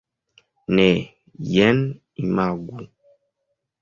[0.77, 0.85] Ne,
[1.57, 1.79] jen
[2.25, 2.73] imagu!